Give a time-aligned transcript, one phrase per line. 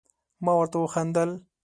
[0.43, 1.29] ما ورته وخندل،